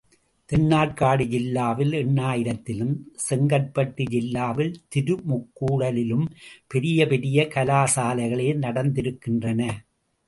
[0.49, 6.25] தென்னார்க்காடு ஜில்லாவில் எண்ணாயிரத்திலும், செங்கற்பட்டு ஜில்லாவில் திருமுக்கூடலிலும்
[6.67, 9.61] பெரிய பெரிய கலாசாலைகளே நடந்திருக்கின்றன.